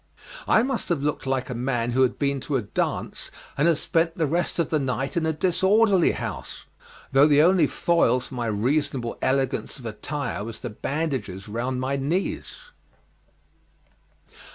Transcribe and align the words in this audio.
I 0.47 0.63
must 0.63 0.89
have 0.89 1.03
looked 1.03 1.27
like 1.27 1.47
a 1.51 1.53
man 1.53 1.91
who 1.91 2.01
has 2.01 2.13
been 2.13 2.39
to 2.41 2.55
a 2.55 2.63
dance 2.63 3.29
and 3.55 3.67
has 3.67 3.79
spent 3.79 4.15
the 4.15 4.25
rest 4.25 4.57
of 4.57 4.69
the 4.69 4.79
night 4.79 5.15
in 5.15 5.27
a 5.27 5.31
disorderly 5.31 6.13
house, 6.13 6.65
though 7.11 7.27
the 7.27 7.43
only 7.43 7.67
foil 7.67 8.19
to 8.19 8.33
my 8.33 8.47
reasonable 8.47 9.19
elegance 9.21 9.77
of 9.77 9.85
attire 9.85 10.43
was 10.43 10.61
the 10.61 10.71
bandages 10.71 11.47
round 11.47 11.79
my 11.81 11.97
knees. 11.97 12.55